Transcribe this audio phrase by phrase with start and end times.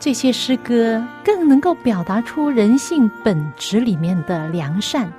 [0.00, 5.10] 这些诗歌更能够表达出人性本质里面的良善，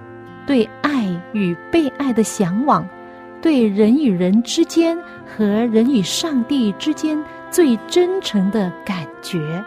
[0.48, 2.88] 对爱与被爱的向往，
[3.42, 9.64] 对人与人之间和人与上帝之间最真诚的感觉。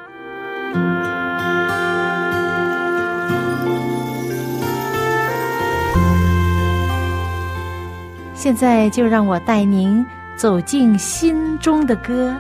[8.34, 10.04] 现在就让我带您
[10.36, 12.34] 走进心中的歌，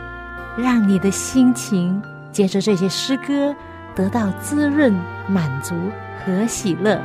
[0.56, 2.02] 让你的心情。
[2.32, 3.54] 借着这些诗歌，
[3.94, 4.92] 得到滋润、
[5.28, 5.74] 满足
[6.24, 7.00] 和喜乐。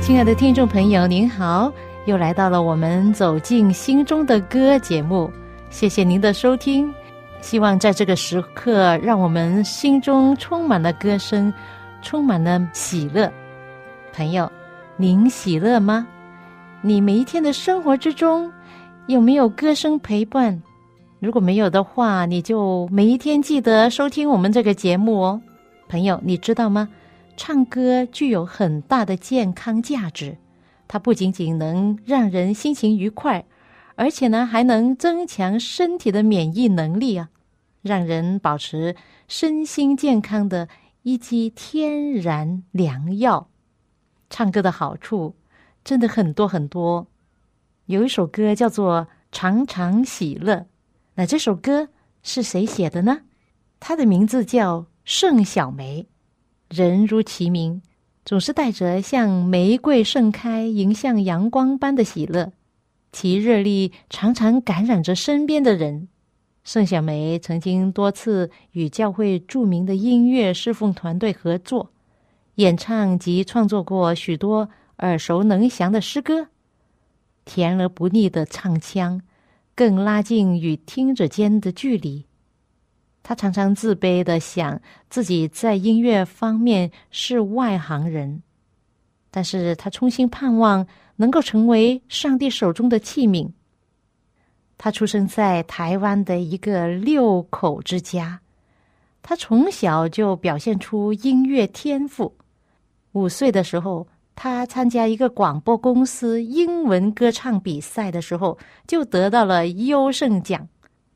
[0.00, 1.70] 亲爱的听众朋友，您好，
[2.06, 5.30] 又来到了我们走进心中的歌节目。
[5.68, 6.94] 谢谢您的收听，
[7.42, 11.52] 希望在这个时刻，让我们心中充满了歌声，
[12.00, 13.30] 充满了喜乐。
[14.14, 14.50] 朋友，
[14.96, 16.06] 您喜乐吗？
[16.82, 18.52] 你每一天的生活之中
[19.08, 20.62] 有没有歌声陪伴？
[21.18, 25.40] 如果没有的话，你就每一天记得收听我们这个节目哦，
[25.88, 26.88] 朋友，你知道吗？
[27.36, 30.36] 唱歌具有很大的健康价值，
[30.86, 33.44] 它不仅仅能让人心情愉快，
[33.94, 37.30] 而且呢还能增强身体的免疫能力啊，
[37.82, 38.94] 让人保持
[39.26, 40.68] 身心健康的
[41.02, 43.48] 一剂天然良药。
[44.28, 45.34] 唱歌的好处。
[45.86, 47.06] 真的很多很多，
[47.84, 50.54] 有一首歌叫做《常常喜乐》，
[51.14, 51.88] 那这首歌
[52.24, 53.20] 是谁写的呢？
[53.78, 56.08] 他的名字叫盛小梅，
[56.68, 57.82] 人如其名，
[58.24, 62.52] 总是带着像玫瑰盛开、迎向阳光般的喜乐，
[63.12, 66.08] 其热力常常感染着身边的人。
[66.64, 71.92] 盛小梅曾经多次与教会著名的音乐侍奉团队合作，
[72.56, 74.68] 演唱及创作过许多。
[74.98, 76.48] 耳熟能详的诗歌，
[77.44, 79.20] 甜而不腻的唱腔，
[79.74, 82.24] 更拉近与听者间的距离。
[83.22, 84.80] 他常常自卑的想
[85.10, 88.42] 自己在音乐方面是外行人，
[89.30, 90.86] 但是他衷心盼望
[91.16, 93.50] 能够成为上帝手中的器皿。
[94.78, 98.40] 他出生在台湾的一个六口之家，
[99.22, 102.34] 他从小就表现出音乐天赋。
[103.12, 104.06] 五岁的时候。
[104.36, 110.68] 他参加一个广播公司英文歌唱比赛的时候，就得到了优胜奖。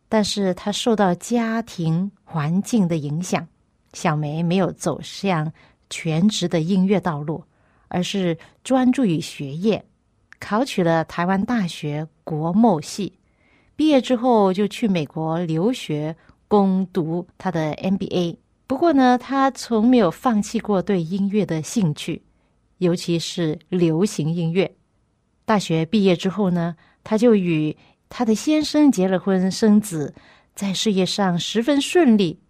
[0.09, 3.47] 但是他受到家庭环境的影响，
[3.93, 5.53] 小梅没有走向
[5.91, 7.45] 全职的音乐道路，
[7.89, 9.85] 而是专注于学业，
[10.41, 13.13] 考取了台湾大学国贸系。
[13.77, 16.17] 毕业之后就去美国留学
[16.49, 18.37] 攻读他的 MBA。
[18.67, 22.23] 不过呢，他从没有放弃过对音乐的兴趣。
[22.81, 24.75] 尤其是流行音乐。
[25.45, 26.75] 大学毕业之后呢，
[27.05, 27.77] 他就与
[28.09, 30.15] 他的先生结了婚，生子，
[30.55, 32.41] 在事业上十分顺利。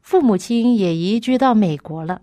[0.00, 2.22] 父母亲也移居到美国了。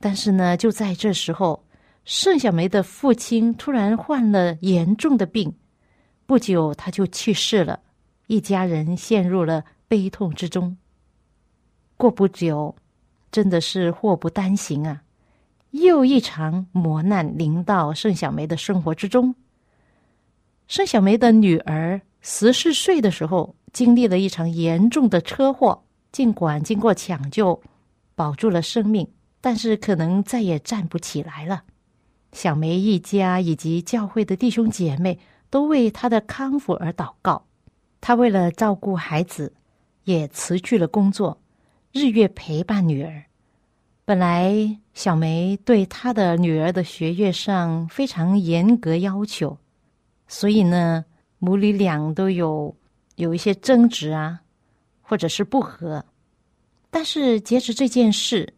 [0.00, 1.64] 但是呢，就在这时候，
[2.04, 5.54] 盛小梅的父亲突然患了严重的病，
[6.26, 7.80] 不久他就去世了，
[8.26, 10.76] 一家人陷入了悲痛之中。
[11.96, 12.74] 过不久，
[13.30, 15.02] 真的是祸不单行啊！
[15.74, 19.34] 又一场磨难临到盛小梅的生活之中。
[20.68, 25.82] 盛小梅的女儿十四岁的时候，经历了一场严重的车祸，
[26.12, 27.60] 尽管经过抢救，
[28.14, 29.08] 保住了生命，
[29.40, 31.64] 但是可能再也站不起来了。
[32.30, 35.18] 小梅一家以及教会的弟兄姐妹
[35.50, 37.46] 都为她的康复而祷告。
[38.00, 39.52] 她为了照顾孩子，
[40.04, 41.40] 也辞去了工作，
[41.90, 43.24] 日月陪伴女儿。
[44.06, 49.56] 本来小梅对她的女儿的学业上非常严格要求，
[50.28, 51.06] 所以呢，
[51.38, 52.76] 母女俩都有
[53.16, 54.42] 有一些争执啊，
[55.00, 56.04] 或者是不和。
[56.90, 58.52] 但是，截止这件事，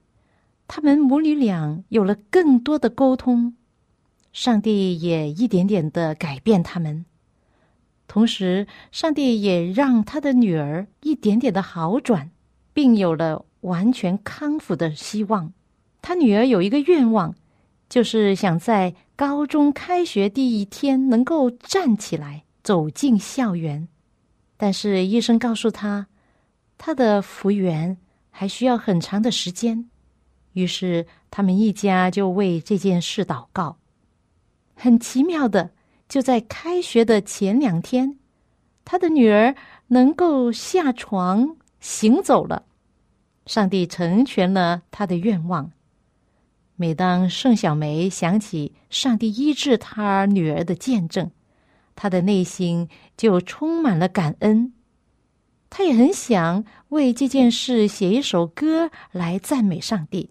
[0.66, 3.54] 他们母女俩有了更多的沟通，
[4.32, 7.06] 上帝也一点点的改变他们，
[8.08, 12.32] 同时，上帝也让他的女儿一点点的好转，
[12.72, 13.44] 并有了。
[13.66, 15.52] 完全康复的希望。
[16.00, 17.34] 他女儿有一个愿望，
[17.88, 23.88] 就是想在高中开学第一天能够站起来走进校园，
[24.56, 26.06] 但是医生告诉他，
[26.78, 27.96] 他的复原
[28.30, 29.88] 还需要很长的时间。
[30.52, 33.76] 于是他们一家就为这件事祷告。
[34.74, 35.70] 很奇妙的，
[36.08, 38.18] 就在开学的前两天，
[38.84, 39.54] 他的女儿
[39.88, 42.64] 能够下床行走了。
[43.46, 45.72] 上帝成全了他的愿望。
[46.74, 51.30] 每当盛小梅想起上帝医治她女儿的见证，
[51.94, 54.74] 她的内心就充满了感恩。
[55.70, 60.30] 她也很想为这件事写一首歌来赞美上帝，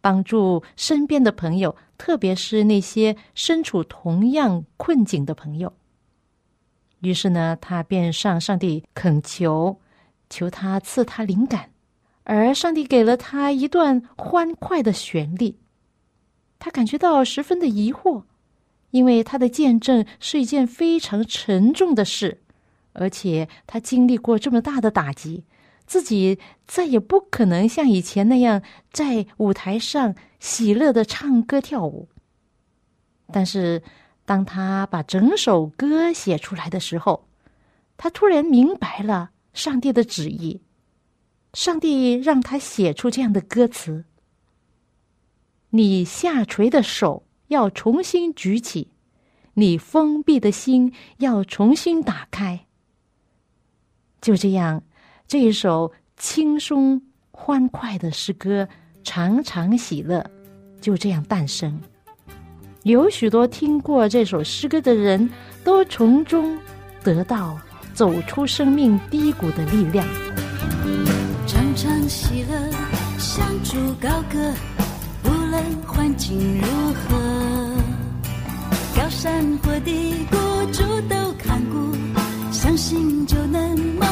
[0.00, 5.72] 帮助身边的朋友，特别是那些身处同样困境的朋友。
[7.00, 9.80] 于是呢，他便向上帝恳求，
[10.28, 11.70] 求他赐他灵感，
[12.28, 15.56] 而上帝给了他一段欢快的旋律。
[16.58, 18.24] 他感觉到十分的疑惑，
[18.90, 22.42] 因为他的见证是一件非常沉重的事，
[22.92, 25.44] 而且他经历过这么大的打击，
[25.86, 28.60] 自己再也不可能像以前那样
[28.92, 32.10] 在舞台上喜乐的唱歌跳舞。
[33.32, 33.82] 但是，
[34.26, 37.26] 当他把整首歌写出来的时候，
[37.96, 40.60] 他突然明白了上帝的旨意，
[41.54, 44.04] 上帝让他写出这样的歌词。
[45.70, 48.88] 你下垂的手要重新举起，
[49.54, 52.66] 你封闭的心要重新打开。
[54.20, 54.82] 就这样，
[55.26, 58.64] 这一首轻松欢快的诗歌
[59.04, 60.18] 《常常喜乐》
[60.80, 61.80] 就这样诞生。
[62.84, 65.28] 有许多听过这首诗歌的人
[65.64, 66.58] 都从中
[67.02, 67.58] 得到
[67.92, 70.06] 走出生命低谷的力量。
[71.48, 72.70] 常常喜乐，
[73.18, 74.52] 向主高歌。
[75.22, 77.18] 不论环境如何？
[78.94, 80.36] 高山或低谷，
[80.70, 81.96] 主都看顾，
[82.52, 84.06] 相信就能蒙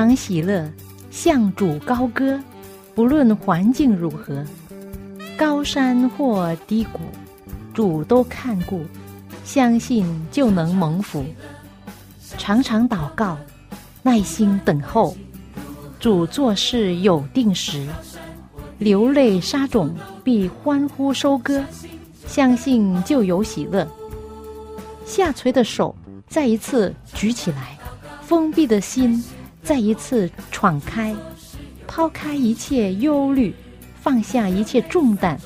[0.00, 0.66] 常喜乐，
[1.10, 2.40] 向主高歌，
[2.94, 4.42] 不论环境如何，
[5.36, 7.00] 高山或低谷，
[7.74, 8.80] 主都看顾，
[9.44, 11.22] 相信就能蒙福。
[12.38, 13.36] 常常祷告，
[14.02, 15.14] 耐心等候，
[15.98, 17.86] 主做事有定时，
[18.78, 19.94] 流泪撒种
[20.24, 21.62] 必欢呼收割，
[22.26, 23.86] 相信就有喜乐。
[25.04, 25.94] 下垂的手
[26.26, 27.78] 再一次举起来，
[28.22, 29.22] 封闭的心。
[29.62, 31.14] 再一次闯开，
[31.86, 33.54] 抛开一切忧虑，
[34.00, 35.38] 放下一切重担，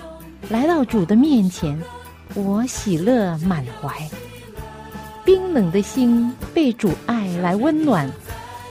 [0.49, 1.79] 来到主的面前，
[2.35, 3.91] 我喜乐满怀。
[5.25, 8.11] 冰冷的心被主爱来温暖，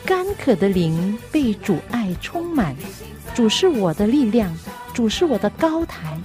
[0.05, 2.75] 干渴的灵被主爱充满。
[3.33, 4.55] 主是我的力量，
[4.93, 6.17] 主是我的高台。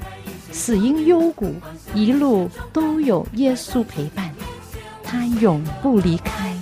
[0.52, 1.54] 死因幽谷，
[1.94, 4.30] 一路都有耶稣陪伴，
[5.02, 6.54] 他永不离开。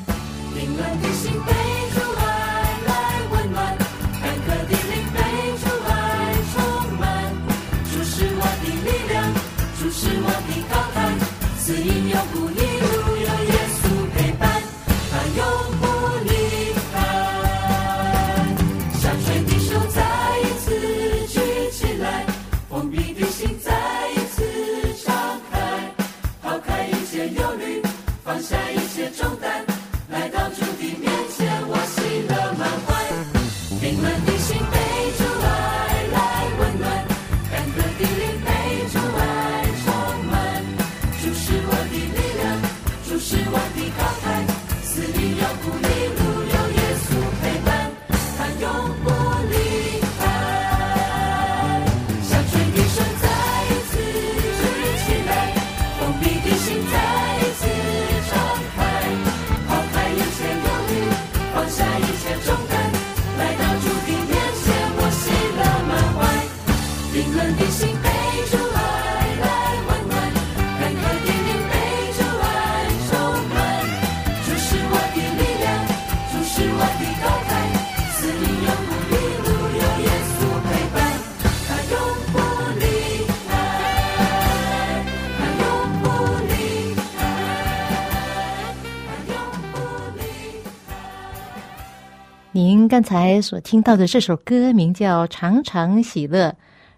[92.89, 96.49] 刚才所听到的这首歌名叫《常常喜乐》，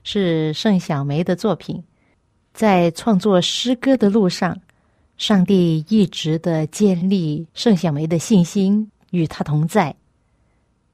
[0.03, 1.83] 是盛小梅的作品。
[2.53, 4.59] 在创作诗歌的路上，
[5.17, 9.95] 上帝一直的建立盛小梅的信心，与她同在。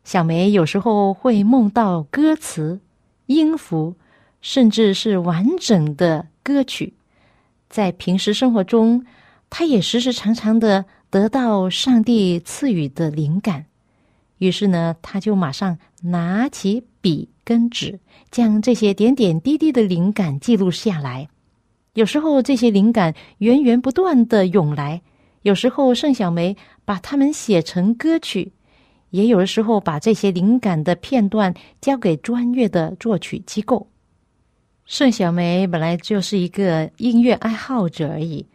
[0.05, 2.79] 小梅有时候会梦到歌词、
[3.27, 3.95] 音符，
[4.43, 6.93] 甚至是完整的歌曲。
[7.71, 9.05] 在平时生活中，
[9.49, 13.65] 她也时时常常的得到上帝赐予的灵感。
[14.39, 18.01] 于是呢，他就马上拿起笔跟纸，
[18.31, 21.29] 将这些点点滴滴的灵感记录下来。
[21.95, 25.03] 有时候这些灵感源源不断的涌来，
[25.43, 28.53] 有时候盛小梅把它们写成歌曲，
[29.11, 33.87] 也有的时候把这些灵感的片段交给专业的作曲机构。
[34.85, 38.47] 盛小梅本来就是一个音乐爱好者而已，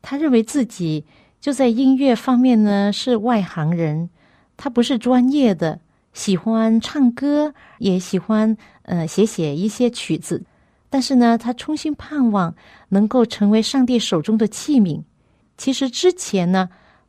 [0.00, 1.04] 她认为自己
[1.40, 4.08] 就在音乐方面呢是外行人。
[4.56, 5.80] 他不是专业的，
[6.12, 10.42] 喜欢唱歌，也喜欢呃写写一些曲子，
[10.88, 12.54] 但是呢，他衷心盼望
[12.88, 15.02] 能够成为上帝手中的器皿。
[15.56, 16.68] 其实之前呢，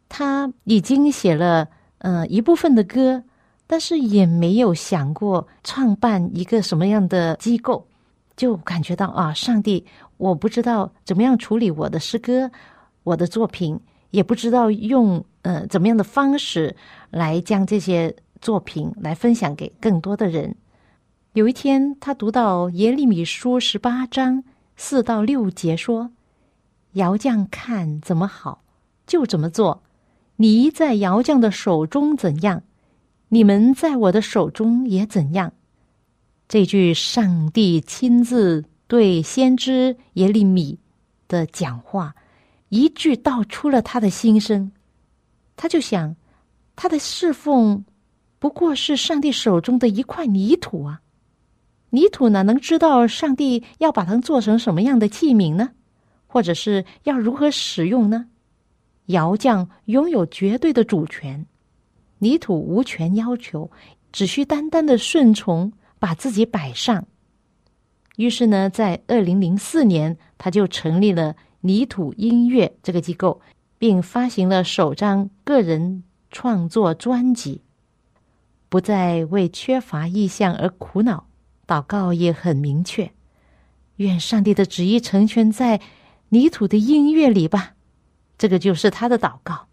[0.09, 1.67] 他已经写了
[1.99, 3.23] 呃一部分的歌，
[3.67, 7.87] 但是也没有想过创办一个什么样的机构，
[8.35, 9.85] 就感觉到啊，上帝，
[10.17, 12.49] 我不知道怎么样处理我的诗歌，
[13.03, 13.79] 我的作品，
[14.11, 16.75] 也不知道用呃怎么样的方式。
[17.15, 20.57] 来将这些作品来分享给更多的人。
[21.31, 24.43] 有一天，他读到耶利米书十八章
[24.75, 26.12] 四到六节说
[26.91, 28.65] ：“窑匠看怎么好，
[29.07, 29.81] 就怎么做。
[30.36, 32.63] 你在窑匠的手中怎样，
[33.29, 35.53] 你们在我的手中也怎样。”
[36.50, 40.79] 这句上帝亲自对先知耶利米
[41.29, 42.13] 的讲话，
[42.67, 44.74] 一句道出了他的心声。
[45.55, 46.17] 他就想。
[46.75, 47.86] 他的侍奉
[48.39, 51.01] 不过是上帝手中的一块泥土啊！
[51.89, 55.72] 泥土哪能知道上帝要把它做成什么样的器皿呢？
[56.27, 58.27] 或者是要如何使用呢？
[59.05, 61.46] 窑匠拥有绝对的主权，
[62.20, 63.72] 泥土无权要求，
[64.12, 67.08] 只需单单的顺从，把自己摆上。
[68.17, 73.39] 于是呢，在二零零四年，他就成立了泥土音乐这个机构，
[73.77, 76.03] 并发行了首张个人。
[76.36, 77.62] 创作专辑，
[78.68, 81.27] 不再为缺乏意象而苦恼，
[81.65, 83.13] 祷告也很明确，
[83.96, 85.80] 愿上帝的旨意成全在
[86.27, 87.75] 泥土的音乐里吧。
[88.38, 89.68] 这个就是他的祷告。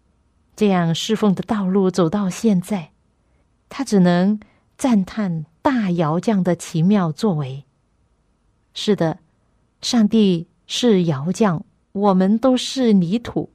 [0.55, 2.93] 这样侍奉的道路走到现在，
[3.67, 4.39] 他只能
[4.77, 7.65] 赞叹大窑匠的奇妙作为。
[8.73, 9.19] 是的，
[9.81, 13.51] 上帝是窑匠，我们都是泥土，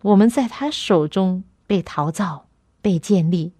[0.00, 1.44] 我们在他手中。
[1.70, 2.48] 被陶造、
[2.82, 3.52] 被建立，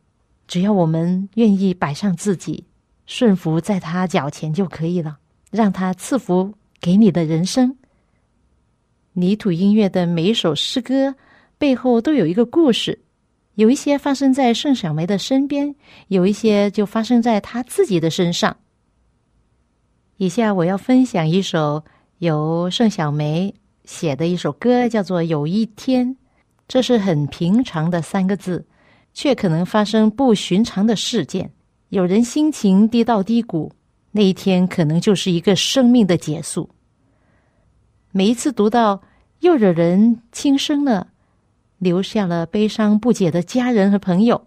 [0.48, 2.64] 只要我们愿意摆上自己，
[3.06, 5.18] 顺服在他脚前就可以了，
[5.52, 7.76] 让他赐福给你的人生。
[9.12, 11.14] 泥土音乐的每一首诗歌
[11.56, 12.98] 背后都有一个故事，
[13.54, 15.76] 有一些发生在盛小梅的身边，
[16.08, 18.56] 有一些就发生在他自己的身上。
[20.16, 21.84] 以下我要分享一首
[22.18, 26.08] 由盛小梅写的一首歌，叫做《有一天》。
[26.70, 28.64] 这是很平常的三个字，
[29.12, 31.50] 却可能发生不寻常的事件。
[31.88, 33.72] 有人心情跌到低谷，
[34.12, 36.70] 那一天可能就是一个生命的结束。
[38.12, 39.02] 每一次读到
[39.40, 41.08] 又惹人轻生了，
[41.78, 44.46] 留下了悲伤不解的家人和朋友，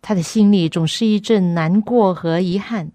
[0.00, 2.90] 他的心里总是一阵难过和遗憾。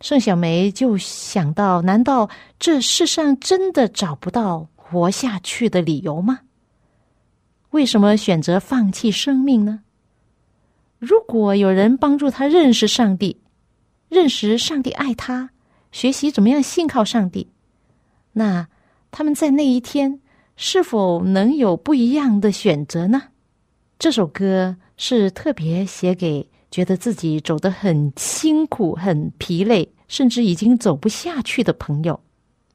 [0.00, 2.30] 盛小梅就想到：难道
[2.60, 6.38] 这世上真的找不到活下去的理由吗？
[7.76, 9.80] 为什么选择放弃生命呢？
[10.98, 13.42] 如果有人帮助他认识上帝，
[14.08, 15.50] 认识上帝爱他，
[15.92, 17.50] 学习怎么样信靠上帝，
[18.32, 18.66] 那
[19.10, 20.20] 他们在那一天
[20.56, 23.24] 是否能有不一样的选择呢？
[23.98, 32.18] 这首歌是特别写给觉得自己走得很辛苦、很疲累，甚至已经走不下去的朋友。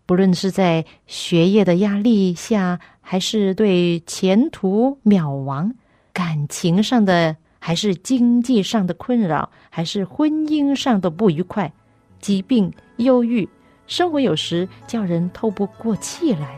[0.06, 2.80] 不论是在学业的压力下，
[3.12, 5.74] 还是对前途渺茫
[6.14, 11.74] 感情上的还是经济上的困扰还是婚姻上的不愉快
[12.22, 13.50] 疾病忧郁
[13.86, 16.58] 生活有时叫人透不过气来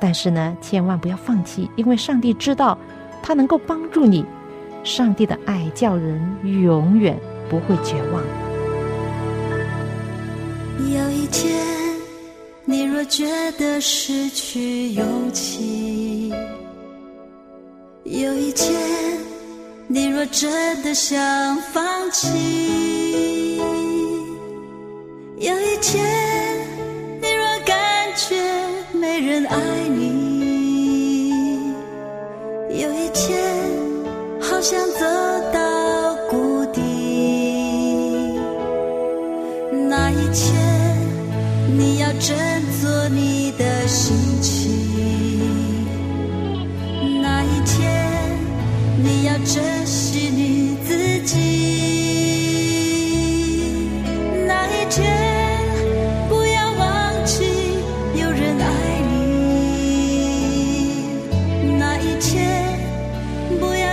[0.00, 2.78] 但是呢千万不要放弃因为上帝知道
[3.20, 4.24] 他能够帮助你
[4.84, 6.22] 上帝的爱叫人
[6.62, 7.18] 永远
[7.50, 8.22] 不会绝望
[10.78, 11.87] 有一天
[12.70, 16.30] 你若觉得失去勇气
[18.04, 18.78] 有一天
[19.86, 23.56] 你若真的想放弃
[25.38, 26.27] 有一天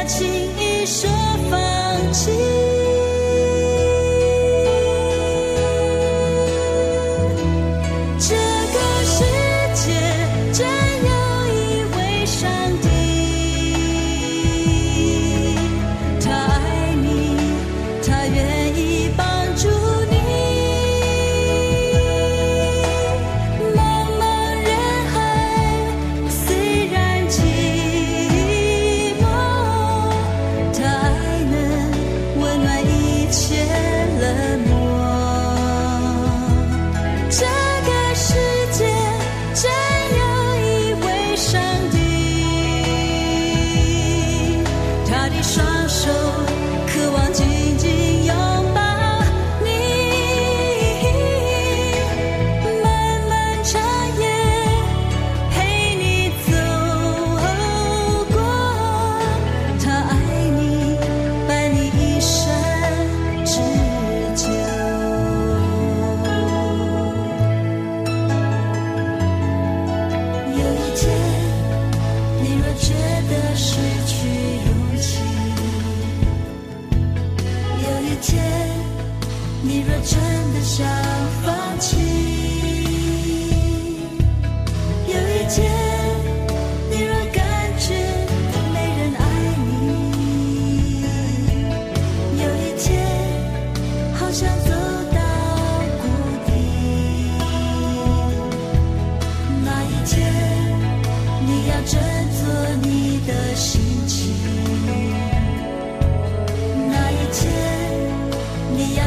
[0.08, 0.28] 轻
[0.60, 1.10] 易说
[1.50, 2.55] 放弃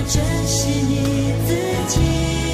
[0.09, 1.55] 珍惜你自
[1.87, 2.47] 己。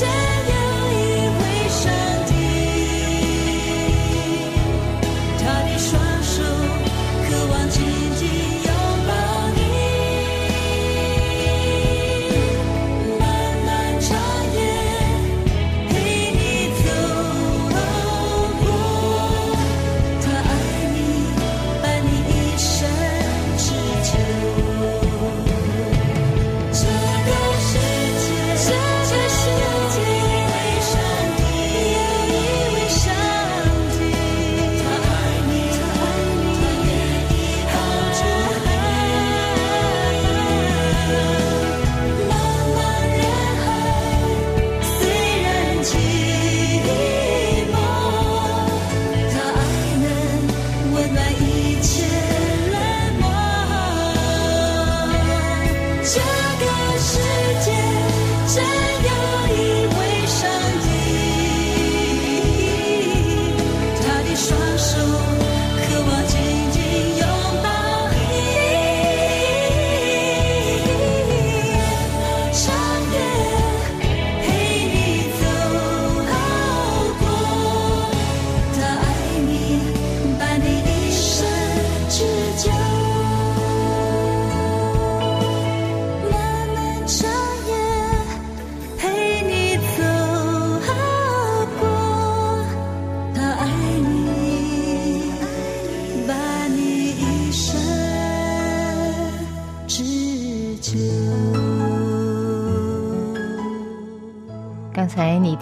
[0.00, 0.57] yeah.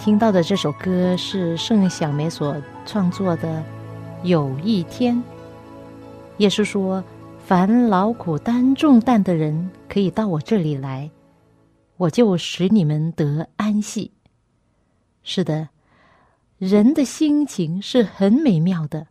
[0.07, 3.59] 听到的这首歌是盛小梅所创作的
[4.23, 5.13] 《有一天》。
[6.37, 7.03] 耶稣说
[7.45, 11.11] ：“凡劳苦担重担的人，可以到我这里来，
[11.97, 14.09] 我就使你们得安息。”
[15.23, 15.67] 是的，
[16.57, 19.07] 人的心情是很美妙的，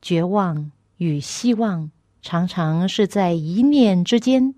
[0.00, 1.90] 绝望与希望
[2.22, 4.54] 常常是在一念之间。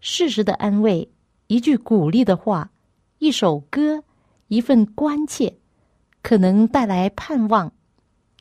[0.00, 1.10] 适时的安慰，
[1.48, 2.70] 一句鼓励的话，
[3.18, 4.02] 一首歌，
[4.52, 5.56] 一份关切，
[6.22, 7.72] 可能带来盼望，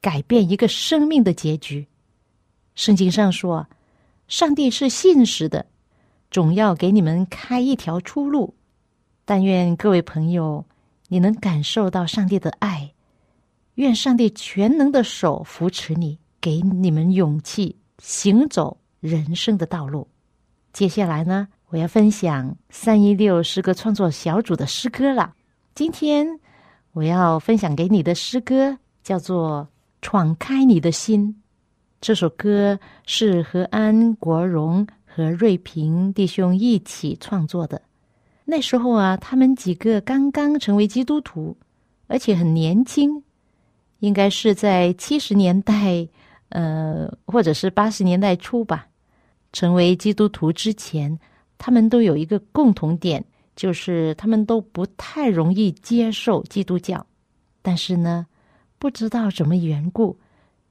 [0.01, 1.87] 改变一个生命的结局。
[2.75, 3.65] 圣经上说
[4.27, 5.67] ：“上帝是信实的，
[6.29, 8.53] 总要给你们开一条出路。”
[9.23, 10.65] 但愿各位朋友，
[11.07, 12.91] 你能感受到上帝的爱。
[13.75, 20.09] 愿上帝全能的手扶持你，给你们勇气，行走人生的道路。
[20.73, 25.35] 接下来呢，我要分享三一六诗歌创作小组的诗歌了。
[25.73, 26.27] 今天
[26.91, 29.65] 我要分享给你的诗歌叫做
[30.01, 31.29] 《闯开你的心》。
[32.01, 37.81] 这首歌是和安国荣和瑞平弟兄一起创作的。
[38.43, 41.55] 那时候啊，他们几个刚刚成为基督徒，
[42.07, 43.23] 而且很年轻，
[43.99, 46.05] 应该是在七十年代，
[46.49, 48.87] 呃，或者是八十年代初吧。
[49.53, 51.17] 成为基督徒之前，
[51.57, 53.23] 他们都有一个共同点，
[53.61, 57.05] 就是他们都不太容易接受基督教。
[57.61, 58.25] 但是呢，
[58.79, 60.17] 不知道什么缘故。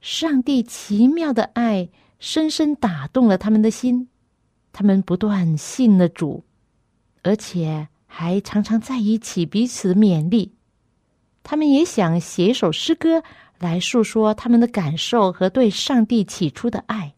[0.00, 4.08] 上帝奇妙的爱深深打动了他们的心，
[4.72, 6.42] 他们不断信了主，
[7.22, 10.52] 而且还常常在一起彼此勉励。
[11.44, 13.22] 他们也想写一首诗歌
[13.60, 17.14] 来诉说他们的感受和对上帝起初的爱。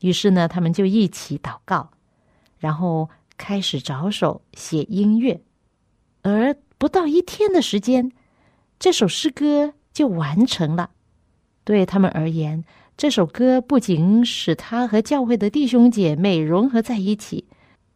[0.00, 1.90] 于是呢，他们就一起祷告，
[2.58, 5.40] 然后开始着手写音乐。
[6.22, 8.10] 而不到一天的时间，
[8.78, 10.90] 这首诗歌就完成了。
[11.64, 12.64] 对他们而言，
[12.96, 17.46] 这首歌不仅使他和教会的弟兄姐妹融合在一起，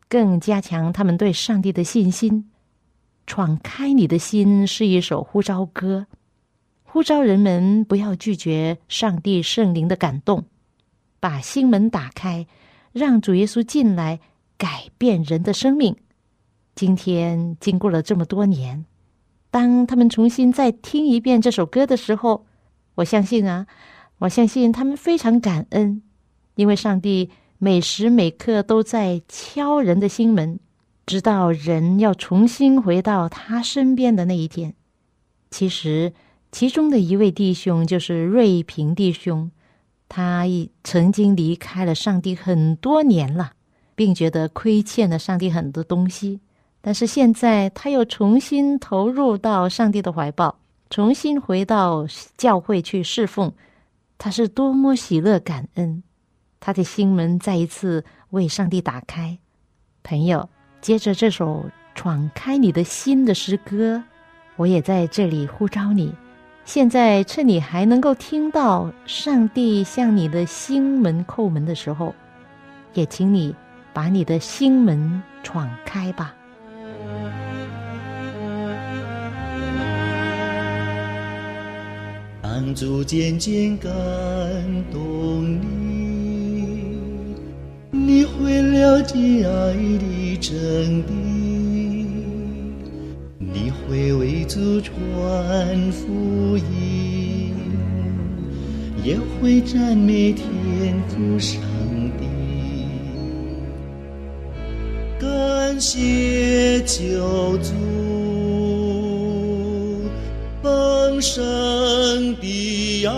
[0.09, 2.51] 更加强他们对上帝的信心。
[3.27, 6.07] 闯开你的心是一首呼召歌，
[6.83, 10.46] 呼召人们不要拒绝上帝圣灵的感动，
[11.20, 12.46] 把心门打开，
[12.92, 14.20] 让主耶稣进来
[14.59, 15.97] 改变人的生命。
[16.75, 18.85] 今天经过了这么多年，
[19.51, 22.44] 当他们重新再听一遍这首歌的时候，
[22.97, 23.66] 我相信啊，
[24.18, 26.03] 我相信他们非常感恩，
[26.57, 30.61] 因为上帝每时每刻都在敲人的心门，
[31.07, 34.75] 直到人要重新回到他身边的那一天。
[35.51, 36.12] 其实，
[36.53, 39.51] 其中的一位弟兄就是瑞平弟兄，
[40.09, 43.53] 他已曾经离开了上帝很多年了，
[43.99, 46.39] 并觉得亏欠了上帝很多东西，
[46.81, 50.55] 但是现在他又重新投入到上帝的怀抱。
[50.89, 52.07] 重新回到
[52.37, 53.53] 教会去侍奉，
[54.17, 56.05] 他是多么喜乐感恩，
[56.61, 59.37] 他的心门再一次为上帝打开。
[60.05, 60.49] 朋友，
[60.81, 61.65] 接着这首
[61.97, 64.01] 《闯开你的心》的诗歌，
[64.55, 66.15] 我也在这里呼召你。
[66.65, 72.15] 现在趁你还能够听到上帝向你的心门叩门的时候，
[72.95, 73.55] 也请你
[73.99, 76.33] 把你的心门闯开吧。
[82.41, 83.91] 当主渐渐感
[84.93, 86.97] 动你，
[87.91, 91.11] 你会了解爱的真谛，
[93.41, 94.95] 你会为主传
[95.91, 97.53] 福音，
[99.03, 100.47] 也会赞美天
[101.09, 101.61] 父上
[105.79, 107.73] 谢救主。
[110.62, 113.12] 丰盛的爱，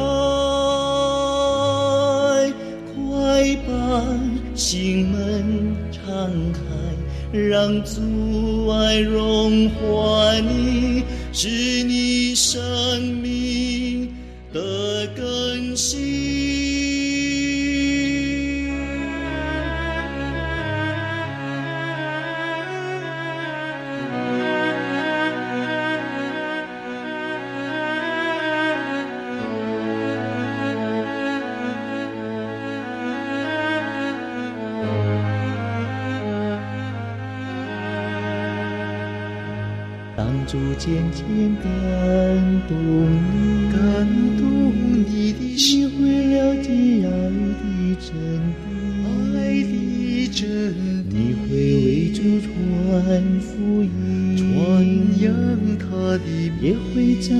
[2.94, 3.73] 快把
[4.55, 6.03] 心门敞
[6.53, 6.59] 开，
[7.38, 10.89] 让阻碍融化你，
[40.50, 41.24] 逐渐渐
[41.62, 41.70] 感
[42.66, 43.78] 动你，感
[44.36, 44.42] 动
[45.06, 45.94] 你的心，会
[46.34, 46.66] 了解
[47.06, 47.08] 爱
[47.54, 47.62] 的
[48.00, 48.10] 真
[48.58, 48.66] 谛，
[49.36, 50.42] 爱的真
[51.08, 51.14] 谛，你
[51.46, 51.48] 会
[53.38, 53.48] 福
[53.84, 53.88] 音，
[54.36, 54.44] 传
[55.22, 55.30] 扬
[55.78, 55.86] 他
[56.18, 56.24] 的
[56.60, 57.30] 也会赞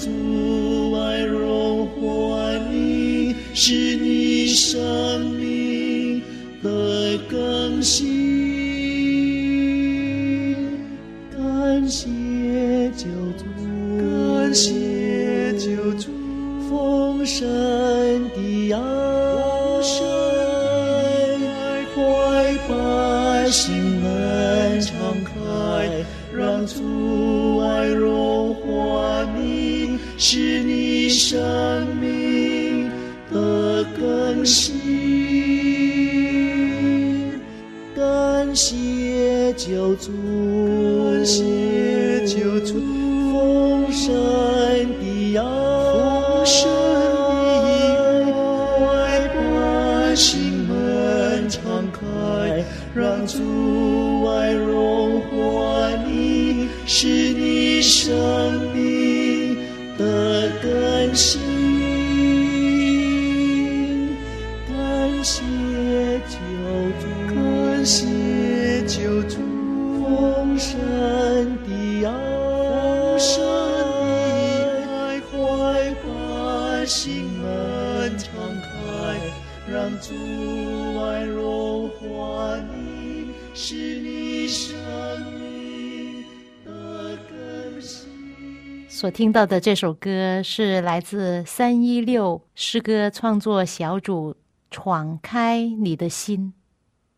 [0.00, 1.96] 主爱融化
[2.70, 6.22] 你，使你生命
[6.62, 8.04] 的更新。
[11.34, 12.06] 感谢
[12.96, 13.06] 救
[13.38, 13.44] 主，
[13.98, 16.10] 感谢救主，
[16.68, 17.46] 丰盛
[18.34, 18.80] 的爱，
[34.46, 34.78] 更新。
[37.96, 40.12] 感谢救主，
[41.16, 42.74] 感谢救主，
[43.32, 44.14] 丰盛
[45.00, 46.70] 的爱，丰盛
[48.30, 48.30] 的
[48.86, 51.98] 爱，把心门敞开，
[52.94, 58.14] 让主爱融化你，使你生
[58.72, 59.56] 命
[59.98, 61.55] 的更新。
[89.06, 94.32] 所听到的这首歌是来自三一六诗歌创作小组
[94.72, 96.52] 《闯开你的心》。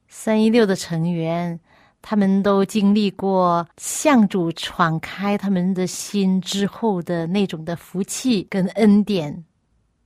[0.07, 1.59] 三一六的成员，
[2.03, 9.47] 他们都经历过向主闯开他们的心之后的那种的福气跟恩典。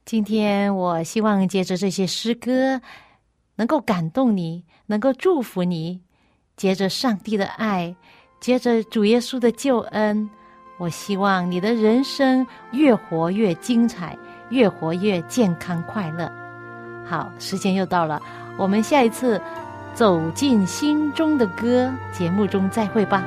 [0.04, 2.80] 今天，我希望借着这些诗歌，
[3.56, 6.00] 能够感动你，能够祝福你。
[6.56, 7.96] 接着上帝的爱，
[8.38, 10.30] 接着主耶稣的救恩，
[10.82, 14.18] 我希望你的人生越活越精彩，
[14.48, 16.28] 越活越健康快乐。
[17.04, 18.20] 好，时间又到了，
[18.58, 19.40] 我们下一次
[19.94, 23.22] 走进心中的歌节目中再会吧。